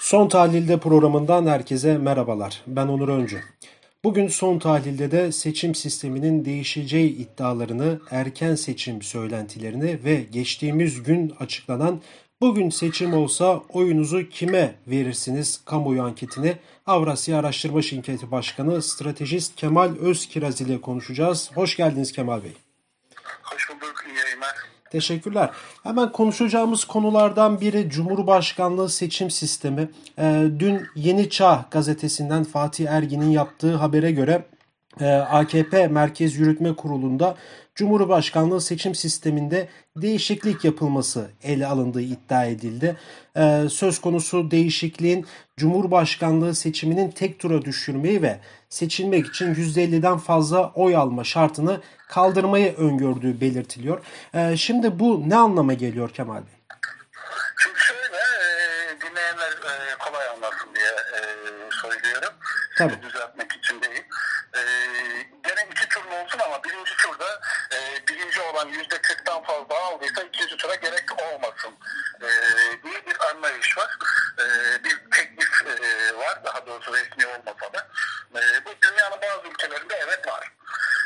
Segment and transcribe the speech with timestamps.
[0.00, 2.62] Son Tahlilde programından herkese merhabalar.
[2.66, 3.40] Ben Onur Öncü.
[4.04, 12.00] Bugün son tahlilde de seçim sisteminin değişeceği iddialarını, erken seçim söylentilerini ve geçtiğimiz gün açıklanan
[12.40, 20.60] bugün seçim olsa oyunuzu kime verirsiniz kamuoyu anketini Avrasya Araştırma Şirketi Başkanı Stratejist Kemal Özkiraz
[20.60, 21.50] ile konuşacağız.
[21.54, 22.52] Hoş geldiniz Kemal Bey.
[23.42, 24.69] Hoş bulduk, iyi yayınlar.
[24.90, 25.50] Teşekkürler.
[25.82, 29.90] Hemen konuşacağımız konulardan biri Cumhurbaşkanlığı seçim sistemi.
[30.18, 34.44] Ee, dün Yeni Çağ gazetesinden Fatih Ergin'in yaptığı habere göre
[35.06, 37.36] AKP Merkez Yürütme Kurulu'nda
[37.74, 42.96] Cumhurbaşkanlığı seçim sisteminde değişiklik yapılması ele alındığı iddia edildi.
[43.36, 45.26] Ee, söz konusu değişikliğin
[45.56, 53.40] Cumhurbaşkanlığı seçiminin tek tura düşürmeyi ve seçilmek için %50'den fazla oy alma şartını kaldırmayı öngördüğü
[53.40, 54.00] belirtiliyor.
[54.34, 56.54] Ee, şimdi bu ne anlama geliyor Kemal Bey?
[57.62, 61.20] Şimdi şöyle, e, dinleyenler e, kolay anlasın diye e,
[61.82, 62.32] söylüyorum.
[62.78, 62.92] Tabii.
[62.92, 64.04] Sizi düzeltmek için değil.
[64.54, 64.60] E,
[65.44, 67.40] gene iki turlu olsun ama birinci turda
[67.72, 71.74] e, birinci olan yüzde kırktan fazla aldıysa ikinci tura gerek olmasın
[72.20, 72.28] e,
[72.82, 73.98] diye bir anlayış var.
[74.38, 74.44] E,
[74.84, 77.88] bir teklif e, var, daha doğrusu resmi olmasa da.
[78.34, 80.52] E, bu dünyanın bazı ülkelerinde evet var.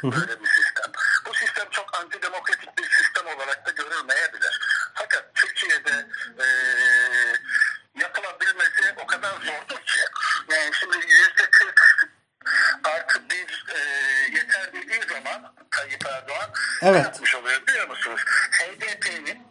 [0.03, 0.93] Böyle bir sistem.
[1.27, 4.61] Bu sistem çok antidemokratik bir sistem olarak da görülmeyebilir.
[4.95, 6.06] Fakat Türkiye'de
[6.39, 6.47] e,
[8.01, 9.99] yapılabilmesi o kadar zordur ki.
[10.49, 12.09] Yani şimdi yüzde kırk
[12.84, 13.78] artı bir e,
[14.37, 16.51] yeter dediği zaman Tayyip Erdoğan
[16.83, 17.05] ne Evet.
[17.05, 18.21] yapmış oluyor biliyor musunuz?
[18.53, 19.43] HDP'nin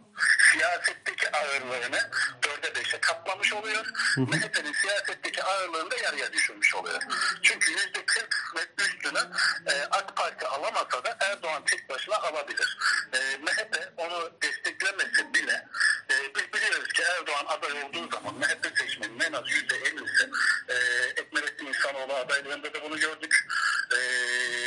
[0.52, 2.10] siyasetteki ağırlığını
[2.44, 3.86] dörde beşe katlamış oluyor.
[4.18, 7.02] MHP'nin siyasetteki ağırlığını da yarıya düşürmüş oluyor.
[7.42, 9.20] Çünkü yüzde kırk ve üstünü
[9.68, 12.78] e, AK Parti alamasa da Erdoğan tek başına alabilir.
[13.14, 15.68] E, MHP onu desteklemesi bile
[16.10, 20.30] e, biz biliyoruz ki Erdoğan aday olduğu zaman MHP seçmeninin en az yüzde ellisi
[20.68, 20.76] e,
[21.22, 23.48] Ekmelettin İhsanoğlu adaylığında da bunu gördük.
[23.92, 23.98] E,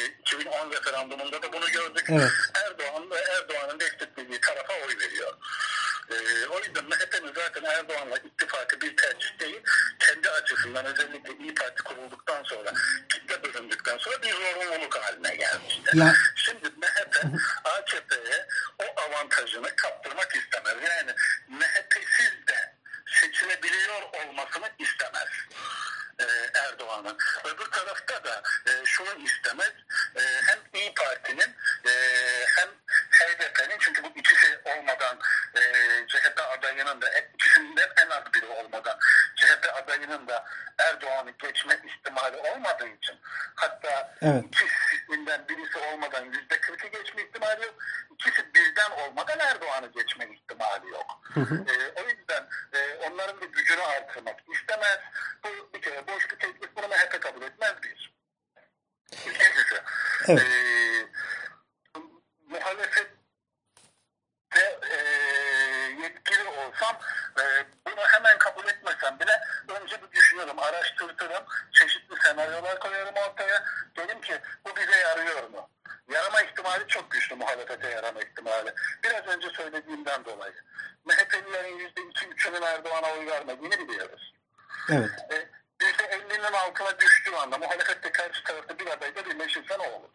[0.06, 2.06] 2010 referandumunda da bunu gördük.
[2.08, 2.30] Evet.
[2.54, 5.36] Erdoğan ve Erdoğan'ın desteklediği tarafa oy veriyor.
[6.10, 9.60] Ee, o yüzden MHP'nin zaten Erdoğan'la ittifakı bir tercih değil.
[9.98, 10.30] Kendi
[10.66, 12.72] açısından özellikle İyi Parti kurulduktan sonra,
[13.08, 15.90] kitle bölündükten sonra bir zorunluluk haline gelmişti.
[15.98, 17.16] Ya- Şimdi MHP
[17.64, 18.46] AKP'ye
[18.78, 20.74] o avantajını kaptırmak istemez.
[20.90, 21.12] Yani
[21.48, 22.74] MHP'siz de
[23.20, 25.28] seçilebiliyor olmasını istemez
[26.18, 26.24] e,
[26.58, 27.18] Erdoğan'ın.
[27.44, 29.72] Öbür tarafta da e, şunu istemez.
[30.16, 31.54] E, hem İyi Parti'nin
[31.86, 31.92] e,
[32.56, 32.68] hem
[33.10, 35.18] HDP'nin çünkü bu ikisi olmadan
[35.54, 35.60] e,
[36.08, 38.98] CHP adayının da ikisinden en az biri olmadan
[39.36, 40.44] CHP adayının da
[40.78, 43.15] Erdoğan'ı geçme ihtimali olmadığı için
[43.54, 44.44] hatta Evet.
[44.44, 47.74] ikisinden birisi olmadan yüzde kırkı geçme ihtimali yok.
[48.14, 51.20] İkisi birden olmadan Erdoğan'ı geçme ihtimali yok.
[51.36, 54.98] E, o yüzden e, onların bir gücünü artırmak istemez.
[55.44, 58.16] Bu bir kere boş bir teklif bunu MHP kabul etmez bir.
[59.12, 59.82] İkincisi,
[60.28, 60.42] Evet.
[60.42, 60.46] e,
[62.48, 63.10] muhalefette
[64.90, 64.96] e,
[66.02, 66.96] yetkili olsam
[67.38, 67.42] e,
[67.86, 73.64] bunu hemen kabul etmesem bile önce bir düşünürüm, araştırtırım, çeşitli senaryolar koyarım ortaya.
[73.96, 75.70] Dedim ki bu bize yarıyor mu?
[76.08, 78.74] Yarama ihtimali çok güçlü muhalefete yarama ihtimali.
[79.04, 80.54] Biraz önce söylediğimden dolayı.
[81.04, 84.34] MHP'lilerin yüzde iki üçünün Erdoğan'a oy vermediğini biliyoruz.
[84.90, 85.10] Evet.
[85.30, 85.36] E,
[85.86, 90.08] yüzde ellinin altına düştüğü anda muhalefette karşı tarafta bir adayla birleşirse ne olur?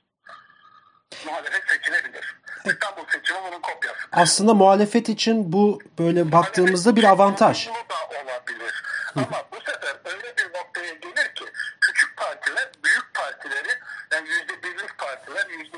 [1.25, 2.35] Muhalefet seçilebilir.
[2.65, 3.99] İstanbul seçimi bunun kopyası.
[4.11, 7.67] Aslında muhalefet için bu böyle baktığımızda bir avantaj.
[7.67, 8.83] Bu da olabilir.
[9.15, 11.45] Ama bu sefer öyle bir noktaya gelir ki
[11.81, 13.79] küçük partiler büyük partileri
[14.11, 15.77] yani yüzde birlik partiler yüzde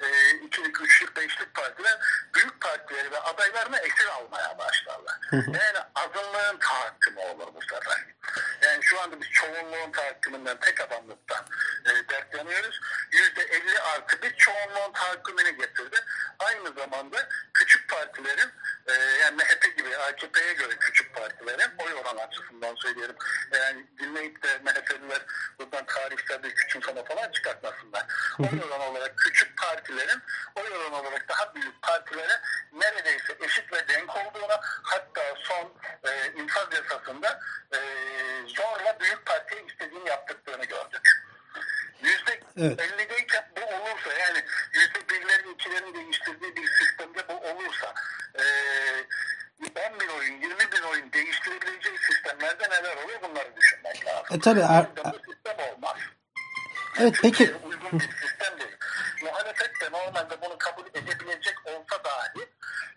[0.00, 1.98] e, ikilik, üçlük, beşlik partiler
[3.10, 5.18] ve adaylarını esir almaya başlarlar.
[5.32, 8.04] Yani azınlığın tahakkümü olur bu sefer.
[8.62, 11.44] Yani şu anda biz çoğunluğun tahakkümünden, tek adamlıktan
[11.84, 12.80] e, dertleniyoruz.
[13.12, 16.04] Yüzde elli artı bir çoğunluğun tahakkümünü getirdi.
[16.38, 18.50] Aynı zamanda küçük partilerin
[18.90, 23.16] e, yani MHP gibi AKP'ye göre küçük partilerin oy oranı açısından söylüyorum.
[23.52, 25.22] Yani dinleyip de MHP'liler
[25.58, 28.06] buradan tarihsel bir küçümseme falan çıkartmasınlar.
[28.38, 30.22] Oy oranı olarak küçük partilerin
[30.56, 32.40] oy oranı olarak daha büyük partilere
[32.72, 35.74] neredeyse eşit ve denk olduğunu hatta son
[36.04, 37.40] e, infaz yasasında
[37.72, 37.78] e,
[38.46, 41.08] zorla büyük partiye istediğini yaptıklarını gördük.
[42.02, 42.80] Yüzde Evet.
[42.80, 47.94] 50'deyken bu olursa yani yüzde birlerin ikilerin değiştirdiği bir sistemde bu olursa
[48.34, 48.44] e,
[49.90, 54.19] 10 bin oyun 20 bin oyun değiştirebileceği sistemlerde neler oluyor bunları düşünmek lazım.
[54.30, 54.86] E, tabii, er-
[55.26, 55.96] sistem olmaz.
[57.00, 58.76] Evet peki Türkiye'ye uygun bir sistem değil.
[59.22, 62.46] Muhalefet de normalde bunu kabul edebilecek olsa dahi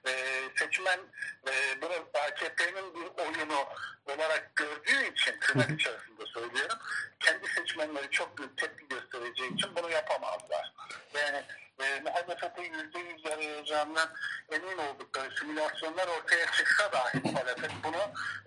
[0.08, 0.12] e,
[0.56, 1.00] seçmen
[1.48, 1.94] e, bunu
[2.28, 3.66] AKP'nin bir oyu oyunu
[4.06, 6.78] olarak gördüğü için tırnak içerisinde söylüyorum.
[7.20, 10.74] Kendi seçmenleri çok büyük tepki göstereceği için bunu yapamazlar.
[11.14, 11.44] Yani
[11.80, 14.10] e, muhalefete yüzde yüz yarayacağından
[14.52, 18.02] emin oldukları simülasyonlar ortaya çıksa dahi muhalefet bunu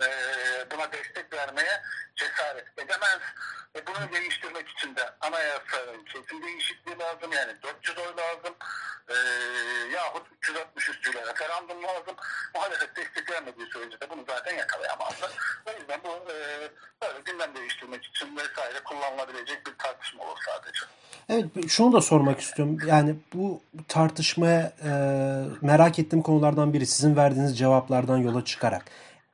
[0.06, 0.08] e,
[0.70, 1.82] buna destek vermeye
[2.16, 3.20] cesaret edemez.
[3.76, 7.32] E, bunu değiştirmek için de anayasanın kesin değişikliği lazım.
[7.32, 8.54] Yani 400 oy lazım.
[9.08, 9.14] E,
[9.94, 12.16] yahut 360 üstüyle referandum lazım.
[12.54, 15.30] Muhalefet desteklenmediği sürece de bunu zaten yakalayamazlar.
[15.66, 16.36] O yüzden bu e,
[17.02, 20.80] böyle gündem değiştirmek için vesaire kullanılabilecek bir tartışma olur sadece.
[21.28, 22.78] Evet şunu da sormak istiyorum.
[22.86, 24.90] Yani bu tartışmaya e,
[25.62, 28.84] merak ettiğim konulardan biri sizin verdiğiniz cevaplardan yola çıkarak.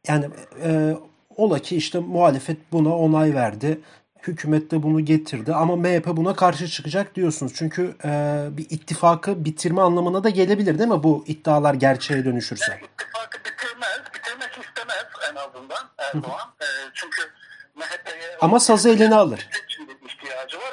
[0.08, 0.26] Yani
[0.64, 0.96] e,
[1.36, 3.80] ola ki işte muhalefet buna onay verdi.
[4.22, 7.52] Hükümet de bunu getirdi ama MHP buna karşı çıkacak diyorsunuz.
[7.56, 12.72] Çünkü e, bir ittifakı bitirme anlamına da gelebilir değil mi bu iddialar gerçeğe dönüşürse?
[12.72, 16.48] Yani ittifakı bitirmez, bitirmek istemez en azından Erdoğan.
[16.60, 17.22] e, çünkü
[17.76, 18.36] MHP'ye...
[18.40, 19.48] Ama sazı eline alır.
[19.68, 20.71] Şimdi ihtiyacı var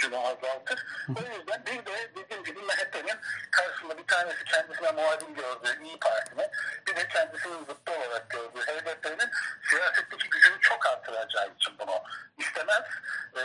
[0.00, 0.86] gücünü azaltır.
[1.08, 3.18] O yüzden bir de dediğim gibi MHP'nin
[3.50, 6.50] karşısında bir tanesi kendisine muadil gördüğü İyi Parti'nin
[6.86, 9.30] bir de kendisinin zıttı olarak gördüğü HDP'nin
[9.70, 12.02] siyasetteki gücünü çok artıracağı için bunu
[12.38, 12.82] istemez.
[13.36, 13.40] Ee,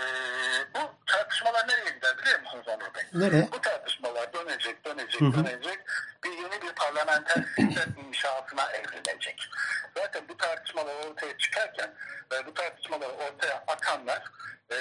[0.75, 3.03] bu tartışmalar nereye gider biliyor musunuz Onur Bey?
[3.13, 3.51] Nereye?
[3.51, 5.79] Bu tartışmalar dönecek, dönecek, dönecek.
[6.23, 9.49] Bir yeni bir parlamenter sistem inşasına evrilecek.
[9.97, 11.93] Zaten bu tartışmalar ortaya çıkarken
[12.31, 14.23] ve bu tartışmaları ortaya atanlar
[14.71, 14.77] e,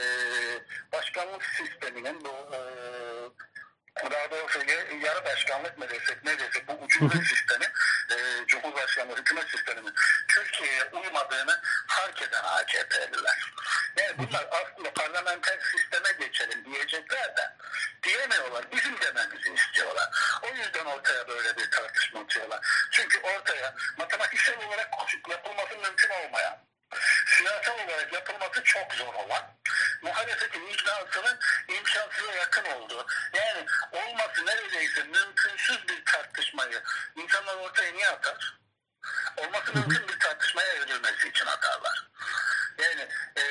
[0.92, 2.60] başkanlık sisteminin bu e,
[4.10, 4.58] daha doğrusu
[5.04, 7.64] yarı başkanlık mı desek ne desek bu ucuzluk sistemi
[8.10, 9.94] e, Cumhurbaşkanlığı hükümet sisteminin
[10.28, 13.52] Türkiye'ye uymadığını fark eden AKP'liler.
[13.96, 14.92] Yani bunlar aslında
[15.24, 17.56] parlamenter sisteme geçelim diyecekler de
[18.02, 18.72] diyemiyorlar.
[18.72, 20.10] Bizim dememizi istiyorlar.
[20.42, 22.60] O yüzden ortaya böyle bir tartışma atıyorlar.
[22.90, 24.88] Çünkü ortaya matematiksel olarak
[25.30, 26.58] yapılması mümkün olmayan
[27.26, 29.42] siyasal olarak yapılması çok zor olan,
[30.02, 31.38] muhalefetin iknasının
[31.68, 36.82] imkansıza yakın olduğu, yani olması neredeyse mümkünsüz bir tartışmayı
[37.16, 38.58] insanlar ortaya niye atar?
[39.36, 42.08] Olması mümkün bir tartışmaya evrilmesi için atarlar.
[42.78, 43.42] Yani e,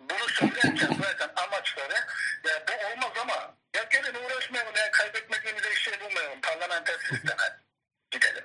[0.00, 2.06] bunu söylerken zaten amaçları
[2.44, 4.14] ya bu olmaz ama ya gelin
[4.82, 7.58] ya kaybetmediğimize bir şey bulmayalım parlamenter sisteme
[8.10, 8.42] gidelim.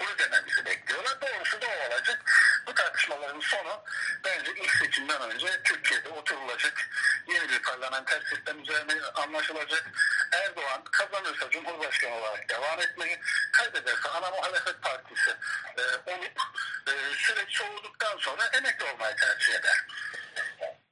[0.00, 1.20] Bunu dememizi bekliyorlar.
[1.20, 2.22] Doğrusu da olacak.
[2.66, 3.84] Bu tartışmaların sonu
[4.24, 6.90] bence ilk seçimden önce Türkiye'de oturulacak
[7.28, 9.90] yeni bir parlamenter sistem üzerine anlaşılacak.
[10.32, 13.20] Erdoğan kazanırsa Cumhurbaşkanı olarak devam etmeyi,
[13.52, 15.30] kaybederse ana muhalefet partisi
[15.78, 15.82] e,
[16.12, 16.40] olup
[16.88, 19.84] e, süreç soğuduktan sonra emekli olmayı tercih eder.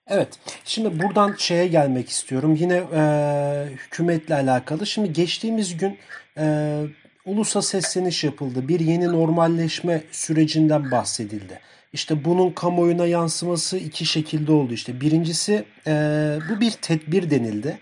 [0.08, 0.38] Evet.
[0.64, 2.56] Şimdi buradan şeye gelmek istiyorum.
[2.60, 3.02] Yine e,
[3.76, 4.86] hükümetle alakalı.
[4.86, 5.98] Şimdi geçtiğimiz gün
[6.38, 6.76] e,
[7.26, 8.68] ulusa sesleniş yapıldı.
[8.68, 11.60] Bir yeni normalleşme sürecinden bahsedildi.
[11.92, 14.72] İşte bunun kamuoyuna yansıması iki şekilde oldu.
[14.72, 15.92] İşte birincisi e,
[16.50, 17.78] bu bir tedbir denildi.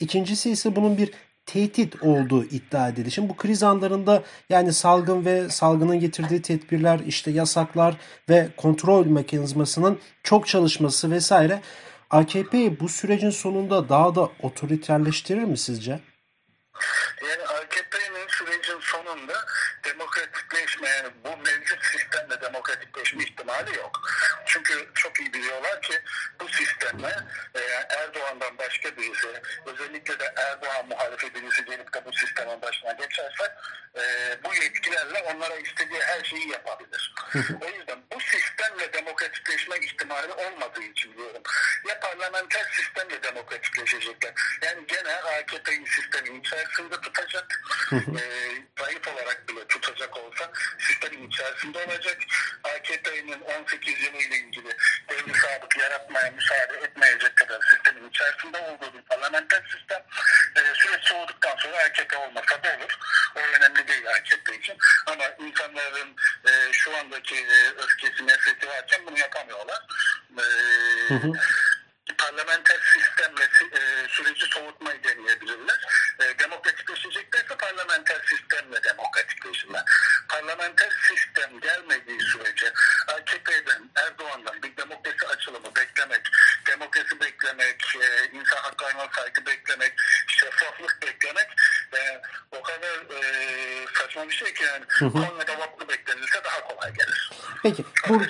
[0.00, 1.10] İkincisi ise bunun bir
[1.46, 3.10] tehdit olduğu iddia edildi.
[3.10, 7.96] Şimdi bu kriz anlarında yani salgın ve salgının getirdiği tedbirler, işte yasaklar
[8.28, 11.60] ve kontrol mekanizmasının çok çalışması vesaire
[12.10, 15.90] AKP'yi bu sürecin sonunda daha da otoriterleştirir mi sizce?
[17.22, 18.15] Yani AKP'nin
[18.86, 19.46] sonunda
[19.84, 24.00] demokratikleşme yani bu mevcut sistemle demokratikleşme ihtimali yok.
[24.46, 26.02] Çünkü çok iyi biliyorlar ki
[26.40, 27.16] bu sistemle
[27.54, 33.54] e, Erdoğan'dan başka birisi özellikle de Erdoğan muhalefet birisi gelip de bu sistemin başına geçerse
[33.96, 34.02] e,
[34.44, 37.14] bu yetkilerle onlara istediği her şeyi yapabilir.
[37.34, 41.42] o yüzden bu sistemle demokratikleşme ihtimali olmadığı için diyorum.
[41.88, 44.32] Ya parlamenter sistemle demokratikleşecekler.
[44.62, 47.60] Yani gene AKP'yi sistemin içerisinde tutacak.
[47.92, 48.22] e,
[48.78, 52.18] zayıf olarak bile tutacak olsa sistemin içerisinde olacak.
[52.64, 54.76] AKP'nin 18 yılı ile ilgili
[55.08, 60.02] devri sabık yaratmaya müsaade etmeyecek kadar sistemin içerisinde olduğu bir parlamenter sistem.
[60.56, 62.98] E, süreç soğuduktan sonra AKP olmasa da olur.
[63.36, 64.76] O önemli değil AKP için.
[65.06, 66.16] Ama insanların
[66.48, 69.82] e, şu andaki e, öfkesi, nefreti varken bunu yapamıyorlar.
[70.38, 70.42] E,
[71.08, 71.32] hı hı
[72.18, 73.44] parlamenter sistemle
[73.78, 75.80] e, süreci soğutmayı deneyebilirler.
[76.20, 78.20] E, demokratikleşeceklerse parlamenter
[78.66, 79.84] sistemle demokratikleşirler.
[80.28, 82.72] Parlamenter sistem gelmediği sürece
[83.08, 86.22] AKP'den, Erdoğan'dan bir demokrasi açılımı beklemek,
[86.66, 89.92] demokrasi beklemek, e, insan haklarına saygı beklemek,
[90.26, 91.48] şeffaflık beklemek
[91.94, 91.98] e,
[92.52, 93.20] o kadar e,
[93.94, 95.12] saçma bir şey ki yani hı hı.
[95.12, 97.30] Konya'da vaplı beklenirse daha kolay gelir.
[97.62, 97.84] Peki.
[98.08, 98.22] Bu,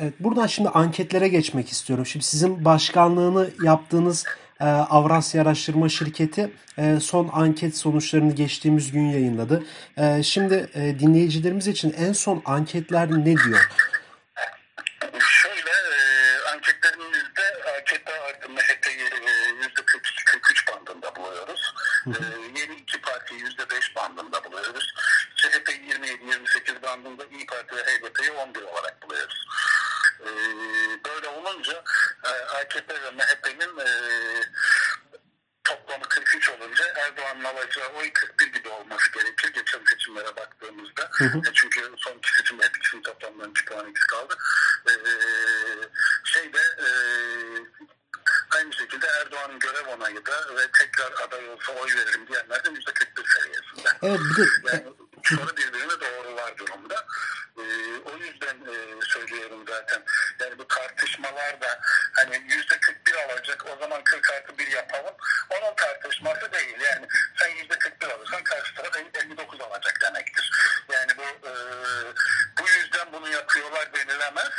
[0.00, 2.06] evet, buradan şimdi anketlere geçmek istiyorum.
[2.06, 4.24] Şimdi sizin başkanlığını yaptığınız
[4.62, 9.62] e, Avrasya Araştırma Şirketi e, son anket sonuçlarını geçtiğimiz gün yayınladı.
[9.98, 13.68] Ee, şimdi e, dinleyicilerimiz için en son anketler ne diyor?
[15.18, 15.98] Şöyle e,
[16.54, 17.42] anketlerimizde
[17.78, 18.98] anketler artı MHP'yi
[19.60, 21.74] %43 bandında buluyoruz.
[22.56, 24.94] Yeni iki parti %5 bandında buluyoruz.
[25.36, 28.62] CHP 27-28 bandında, İyi Parti ve HDP'yi 11
[41.22, 41.38] Hı hı.
[41.38, 44.36] E, çünkü son seçimde hep ikisinin toplamından 2 puan eksik kaldı.
[44.86, 44.92] E,
[46.24, 46.88] şeyde e,
[48.50, 53.40] aynı şekilde Erdoğan'ın görev onayı da ve tekrar aday olsa oy veririm diyenler de %41
[53.40, 53.88] seviyesinde.
[54.02, 54.84] Evet bir de Yani
[55.24, 57.06] soru birbirini doğrular durumda.
[57.58, 57.62] Ee,
[58.10, 60.02] o yüzden e, söylüyorum zaten.
[60.40, 61.80] Yani bu tartışmalar da
[62.12, 65.14] hani yüzde 41 alacak o zaman 40 artı 1 yapalım.
[65.50, 66.76] Onun tartışması değil.
[66.80, 67.06] Yani
[67.38, 70.50] sen yüzde 41 alırsan karşı taraf 59 alacak demektir.
[70.92, 71.52] Yani bu e,
[72.60, 74.50] bu yüzden bunu yapıyorlar denilemez.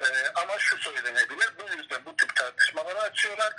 [0.00, 1.50] E, ama şu söylenebilir.
[1.58, 3.52] Bu yüzden bu tip tartışmaları açıyorlar.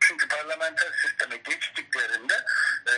[0.00, 2.44] Çünkü parlamenter sisteme geçtiklerinde
[2.86, 2.92] e,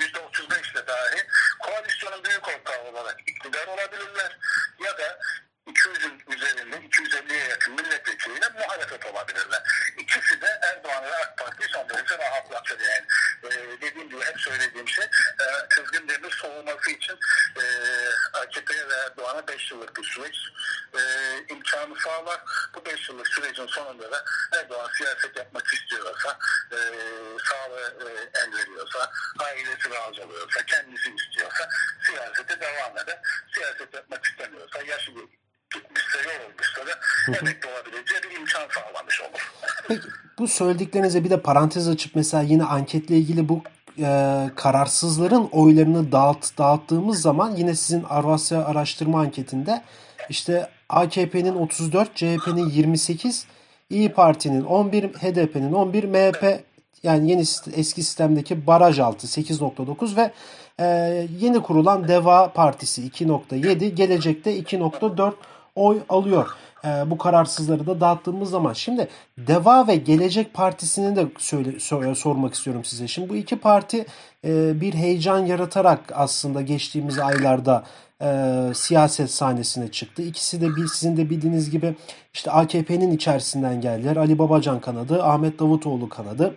[0.00, 1.26] yüzde 35 ile dahi
[1.58, 4.38] koalisyonun büyük ortağı olarak iktidar olabilirler
[4.78, 5.18] ya da
[5.66, 9.62] 200'ün üzerinde 250'ye yakın milletvekiliyle muhalefet olabilirler.
[9.98, 13.06] İkisi de Erdoğan ve AK Parti'yi son derece rahatlatır yani.
[13.44, 17.18] E, dediğim gibi hep söylediğim şey e, kızgın demir soğuması için
[17.56, 17.62] e,
[18.32, 20.36] AKP'ye ve Erdoğan'a 5 yıllık bir süreç
[20.94, 21.00] e,
[21.54, 22.40] imkanı sağlar.
[22.74, 26.38] Bu 5 yıllık sürecin sonunda da Erdoğan siyaset yapmak istiyorsa,
[26.72, 26.78] e,
[27.48, 28.08] sağlığı e,
[28.40, 31.68] el veriyorsa, ailesi razı oluyorsa, kendisi istiyorsa
[32.06, 33.18] siyasete devam eder.
[33.54, 35.10] Siyaset yapmak istemiyorsa, yaşı
[35.74, 36.18] gitmişse,
[36.86, 37.00] da
[37.38, 39.52] emekli olabileceği bir imkan sağlamış olur.
[39.88, 40.08] Peki
[40.38, 43.62] bu söylediklerinize bir de parantez açıp mesela yine anketle ilgili bu
[43.98, 49.82] e, kararsızların oylarını dağıt, dağıttığımız zaman yine sizin Arvasya araştırma anketinde
[50.28, 53.46] işte AKP'nin 34, CHP'nin 28,
[53.90, 56.64] İyi Parti'nin 11, HDP'nin 11, MHP
[57.02, 57.40] yani yeni
[57.76, 60.32] eski sistemdeki baraj altı 8.9 ve
[60.80, 60.86] e,
[61.40, 65.32] yeni kurulan Deva Partisi 2.7, gelecekte 2.4
[65.74, 66.48] oy alıyor.
[66.84, 68.72] E, bu kararsızları da dağıttığımız zaman.
[68.72, 69.08] Şimdi
[69.38, 73.08] Deva ve Gelecek Partisi'ni de söyle, sor- sormak istiyorum size.
[73.08, 74.06] Şimdi bu iki parti
[74.44, 77.84] e, bir heyecan yaratarak aslında geçtiğimiz aylarda
[78.22, 80.22] e, siyaset sahnesine çıktı.
[80.22, 81.94] İkisi de bir, sizin de bildiğiniz gibi
[82.34, 84.16] işte AKP'nin içerisinden geldiler.
[84.16, 86.54] Ali Babacan kanadı, Ahmet Davutoğlu kanadı.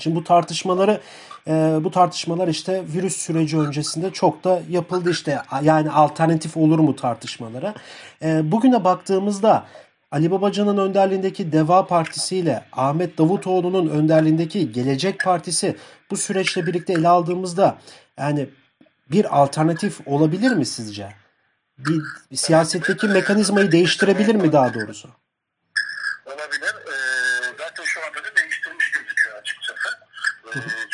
[0.00, 1.00] Şimdi bu tartışmaları
[1.46, 6.96] e, bu tartışmalar işte virüs süreci öncesinde çok da yapıldı işte yani alternatif olur mu
[6.96, 7.74] tartışmalara.
[8.22, 9.66] E, bugüne baktığımızda
[10.10, 15.76] Ali Babacan'ın önderliğindeki Deva Partisi ile Ahmet Davutoğlu'nun önderliğindeki Gelecek Partisi
[16.10, 17.78] bu süreçle birlikte ele aldığımızda
[18.18, 18.48] yani
[19.10, 21.08] bir alternatif olabilir mi sizce?
[21.78, 22.02] Bir,
[22.36, 25.08] siyasetteki mekanizmayı değiştirebilir mi daha doğrusu?
[26.26, 26.69] olabilir.
[30.52, 30.84] Mm-hmm.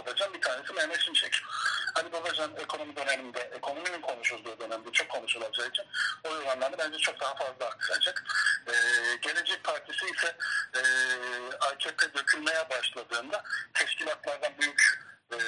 [0.00, 1.42] Babacan, bir tanesi Mehmet Şimşek.
[1.94, 5.84] Ali Babacan ekonomi döneminde, ekonominin konuşulduğu dönemde çok konuşulacağı için
[6.24, 8.24] oy oranlarını bence çok daha fazla arttıracak.
[8.66, 8.72] E,
[9.22, 10.36] Gelecek Partisi ise
[10.74, 10.80] e,
[11.60, 13.42] AKP dökülmeye başladığında
[13.74, 15.00] teşkilatlardan büyük
[15.32, 15.38] e,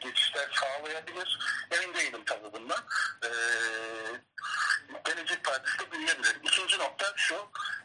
[0.00, 1.38] geçişler sağlayabilir.
[1.70, 2.84] Emin değilim tabii bundan.
[3.24, 3.28] E,
[5.04, 6.36] Gelecek Partisi de büyüyebilir.
[6.42, 7.34] İkinci nokta şu,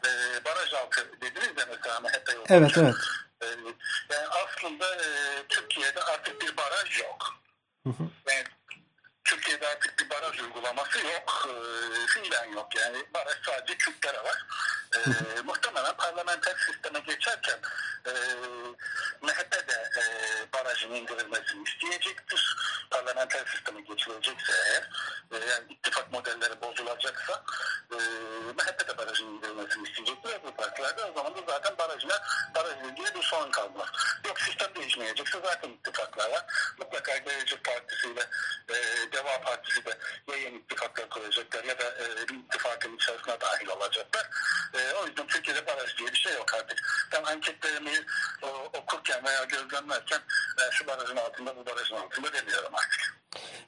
[0.06, 2.54] e, baraj altı dediniz ya mesela MHP yolunca.
[2.54, 2.94] Evet evet.
[4.10, 5.06] Yani aslında e,
[5.48, 7.34] Türkiye'de artık bir baraj yok.
[8.28, 8.44] Yani
[9.24, 11.48] Türkiye'de artık bir baraj uygulaması yok.
[11.48, 11.52] E,
[12.06, 13.04] fiilen yok yani.
[13.14, 14.46] Baraj sadece Kürtlere var.
[14.94, 15.00] E,
[15.44, 17.58] muhtemelen parlamenter sisteme geçerken
[18.06, 18.12] e,
[19.22, 20.02] MHP de e,
[20.52, 22.56] barajın indirilmesini isteyecektir.
[22.90, 24.90] Parlamenter sisteme geçilecekse eğer
[25.32, 27.44] e, yani ittifak modelleri bozulacaksa
[27.92, 27.96] e,
[28.52, 30.30] MHP de barajın indirilmesini isteyecektir.
[30.30, 32.22] Ve bu partilerde o zaman da zaten barajına
[32.54, 33.88] barajla ilgili bir sorun kalmaz.
[34.26, 36.44] Yok sistem değişmeyecekse zaten ittifaklar var.
[36.78, 38.28] Mutlaka Gelecek Partisi ile
[38.68, 38.76] e,
[39.12, 44.30] Deva Partisi de ya yeni ittifaklar kuracaklar ya da e, bir ittifakın içerisine dahil olacaklar.
[44.74, 47.08] E, o yüzden Türkiye'de baraj diye bir şey yok artık.
[47.12, 48.06] Ben anketlerimi
[48.42, 50.20] o, okurken veya gözlemlerken
[50.58, 53.13] e, şu barajın altında bu barajın altında demiyorum artık.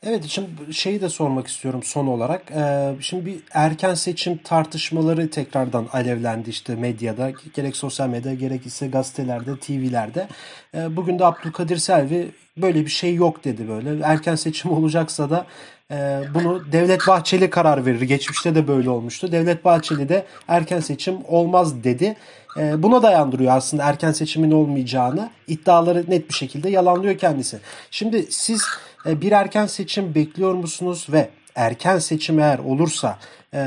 [0.08, 2.50] Evet şimdi şeyi de sormak istiyorum son olarak.
[2.50, 7.32] Ee, şimdi bir erken seçim tartışmaları tekrardan alevlendi işte medyada.
[7.54, 10.28] Gerek sosyal medyada gerekse gazetelerde, TV'lerde.
[10.74, 14.02] Ee, bugün de Abdülkadir Selvi böyle bir şey yok dedi böyle.
[14.04, 15.46] Erken seçim olacaksa da
[15.90, 18.00] e, bunu Devlet Bahçeli karar verir.
[18.00, 19.32] Geçmişte de böyle olmuştu.
[19.32, 22.16] Devlet Bahçeli de erken seçim olmaz dedi.
[22.56, 25.30] E, buna dayandırıyor aslında erken seçimin olmayacağını.
[25.46, 27.58] iddiaları net bir şekilde yalanlıyor kendisi.
[27.90, 28.64] Şimdi siz
[29.06, 33.18] e, bir erken seçim bekliyor musunuz ve erken seçim eğer olursa
[33.54, 33.60] e,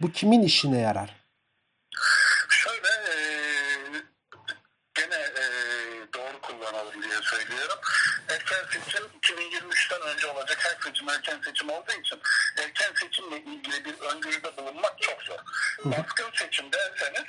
[0.00, 1.16] bu kimin işine yarar?
[2.48, 3.16] Şöyle e,
[4.94, 5.44] gene e,
[6.14, 7.78] doğru kullanalım diye söylüyorum.
[8.28, 12.18] Erken seçim 2023'ten önce olacak her seçim erken seçim olduğu için
[12.58, 15.38] erken seçimle ilgili bir öngörüde bulunmak çok zor.
[15.84, 17.24] Baskın seçim derseniz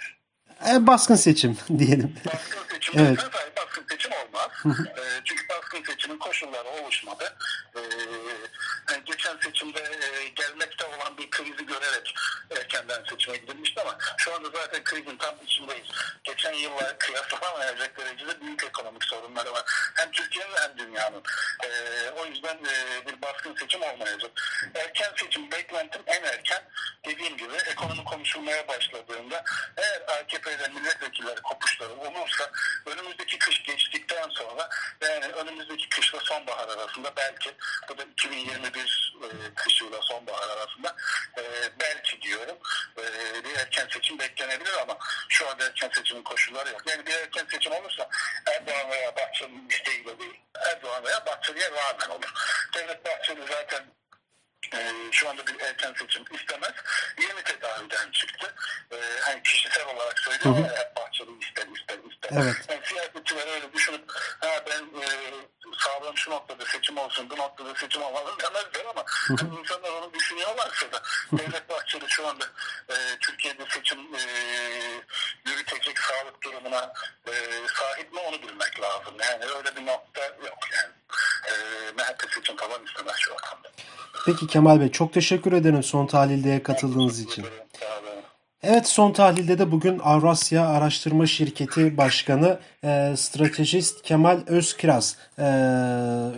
[0.70, 2.16] E, baskın seçim diyelim.
[2.26, 3.20] baskın seçim Evet.
[3.32, 4.50] hayır baskın seçim olmaz.
[4.98, 7.38] E, çünkü baskın seçimin koşulları oluşmadı.
[7.76, 7.80] E,
[9.00, 12.16] geçen seçimde e, gelmekte olan bir krizi görerek
[12.52, 15.88] erkenden seçime gidilmişti ama şu anda zaten krizin tam içindeyiz.
[16.24, 19.64] Geçen yıllar kıyaslanamayacak derecede büyük ekonomik sorunları var.
[19.96, 21.24] Hem Türkiye'nin hem dünyanın.
[21.64, 21.70] E,
[22.10, 24.32] o yüzden e, bir baskın seçim olmayacak.
[24.76, 26.64] Erken seçim beklentim en erken
[27.06, 29.44] dediğim gibi ekonomi konuşulmaya başladığında
[29.78, 32.52] eğer AKP'de milletvekilleri kopuşları olursa
[32.86, 34.70] önümüzdeki kış geçtikten sonra
[35.02, 37.52] yani önümüzdeki kışla sonbahar arasında belki
[37.90, 38.81] bu da 2021
[39.24, 40.96] e, kışıyla sonbahar arasında
[41.38, 41.44] e,
[41.80, 42.58] belki diyorum
[42.98, 43.04] e,
[43.44, 44.98] bir erken seçim beklenebilir ama
[45.30, 46.82] şu anda erken seçimin koşulları yok.
[46.88, 48.10] Yani bir erken seçim olursa
[48.48, 52.34] Erdoğan veya Bahçeli'nin isteğiyle değil Erdoğan veya Bahçeli'ye rağmen olur.
[52.76, 53.84] Devlet Bahçeli zaten
[54.74, 56.74] ee, şu anda bir erken seçim istemez.
[57.22, 58.56] Yeni tedaviden çıktı.
[58.92, 62.44] Ee, hani kişisel olarak söylüyor ya Bahçeli ister ister ister.
[62.44, 62.56] Evet.
[62.70, 65.08] Yani siyasetçiler öyle düşünüp ha ben e,
[65.80, 70.92] sağlığım şu noktada seçim olsun bu noktada seçim olmalım demezler ama hani insanlar onu düşünüyorlarsa
[70.92, 72.46] da Devlet Bahçeli şu anda
[72.90, 74.22] e, Türkiye'de seçim e,
[75.46, 76.94] yürütecek sağlık durumuna
[77.28, 77.32] e,
[77.76, 79.14] sahip mi onu bilmek lazım.
[79.20, 80.94] Yani öyle bir nokta yok yani.
[81.48, 81.54] E,
[81.92, 83.70] MHP seçim falan istemez şu ortamda.
[84.26, 87.44] Peki Kemal Bey çok teşekkür ederim son tahlilde katıldığınız için.
[87.44, 87.71] Olun.
[88.64, 95.44] Evet son tahlilde de bugün Avrasya Araştırma Şirketi Başkanı e, stratejist Kemal Özkiraz e,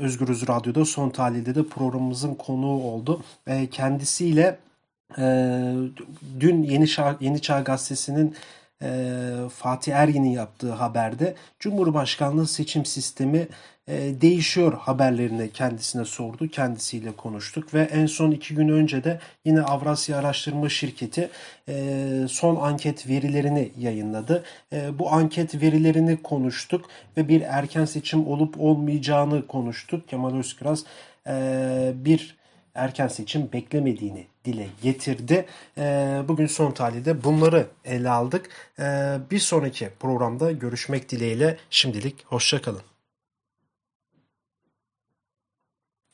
[0.01, 3.23] Özgürüz Radyo'da son tahlilde de programımızın konuğu oldu.
[3.47, 4.57] E, kendisiyle
[5.17, 5.23] e,
[6.39, 8.35] dün Yeni Çağ, Yeni Çağ Gazetesi'nin
[8.81, 8.89] e,
[9.49, 13.47] Fatih Ergin'in yaptığı haberde Cumhurbaşkanlığı seçim sistemi
[13.87, 16.47] e, değişiyor haberlerini kendisine sordu.
[16.47, 21.29] Kendisiyle konuştuk ve en son iki gün önce de yine Avrasya Araştırma Şirketi
[21.69, 24.43] e, son anket verilerini yayınladı.
[24.73, 30.07] E, bu anket verilerini konuştuk ve bir erken seçim olup olmayacağını konuştuk.
[30.07, 30.83] Kemal Özkıraz
[31.27, 32.37] e, bir
[32.75, 35.45] erken seçim beklemediğini dile getirdi.
[35.77, 35.83] E,
[36.27, 38.49] bugün son tahlilde bunları ele aldık.
[38.79, 42.92] E, bir sonraki programda görüşmek dileğiyle şimdilik hoşçakalın.